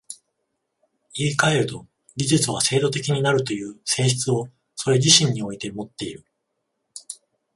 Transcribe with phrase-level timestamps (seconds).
[1.13, 6.25] 言い換えると、技術は制度的になるという性質をそれ自身においてもっている。